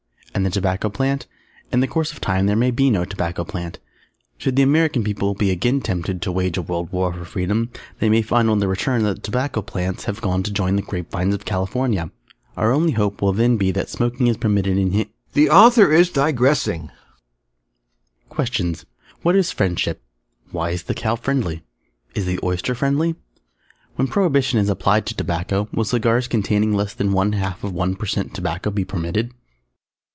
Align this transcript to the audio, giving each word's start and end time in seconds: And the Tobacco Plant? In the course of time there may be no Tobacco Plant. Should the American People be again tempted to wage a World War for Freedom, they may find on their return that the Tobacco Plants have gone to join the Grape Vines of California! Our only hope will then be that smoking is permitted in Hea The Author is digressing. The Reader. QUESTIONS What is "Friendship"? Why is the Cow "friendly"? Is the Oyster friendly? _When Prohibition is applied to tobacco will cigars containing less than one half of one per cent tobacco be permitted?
And 0.33 0.45
the 0.45 0.49
Tobacco 0.49 0.89
Plant? 0.89 1.27
In 1.73 1.81
the 1.81 1.89
course 1.89 2.13
of 2.13 2.21
time 2.21 2.47
there 2.47 2.55
may 2.55 2.71
be 2.71 2.89
no 2.89 3.03
Tobacco 3.03 3.43
Plant. 3.43 3.79
Should 4.37 4.55
the 4.55 4.63
American 4.63 5.03
People 5.03 5.35
be 5.35 5.51
again 5.51 5.81
tempted 5.81 6.21
to 6.21 6.31
wage 6.31 6.57
a 6.57 6.61
World 6.63 6.89
War 6.91 7.13
for 7.13 7.25
Freedom, 7.25 7.69
they 7.99 8.07
may 8.09 8.21
find 8.23 8.49
on 8.49 8.57
their 8.59 8.69
return 8.69 9.03
that 9.03 9.15
the 9.15 9.21
Tobacco 9.21 9.61
Plants 9.61 10.05
have 10.05 10.21
gone 10.21 10.41
to 10.43 10.51
join 10.51 10.77
the 10.77 10.81
Grape 10.81 11.11
Vines 11.11 11.35
of 11.35 11.43
California! 11.45 12.11
Our 12.57 12.71
only 12.71 12.93
hope 12.93 13.21
will 13.21 13.33
then 13.33 13.57
be 13.57 13.71
that 13.73 13.89
smoking 13.89 14.27
is 14.27 14.37
permitted 14.37 14.77
in 14.77 14.91
Hea 14.93 15.11
The 15.33 15.49
Author 15.49 15.91
is 15.91 16.09
digressing. 16.09 16.83
The 16.87 16.87
Reader. 16.87 16.93
QUESTIONS 18.29 18.85
What 19.23 19.35
is 19.35 19.51
"Friendship"? 19.51 20.01
Why 20.51 20.69
is 20.71 20.83
the 20.83 20.95
Cow 20.95 21.17
"friendly"? 21.17 21.61
Is 22.15 22.25
the 22.25 22.39
Oyster 22.41 22.73
friendly? 22.73 23.15
_When 23.99 24.09
Prohibition 24.09 24.59
is 24.59 24.69
applied 24.69 25.05
to 25.07 25.13
tobacco 25.13 25.67
will 25.73 25.83
cigars 25.85 26.29
containing 26.29 26.73
less 26.73 26.93
than 26.93 27.11
one 27.11 27.33
half 27.33 27.65
of 27.65 27.73
one 27.73 27.95
per 27.95 28.05
cent 28.07 28.33
tobacco 28.33 28.71
be 28.71 28.85
permitted? 28.85 29.33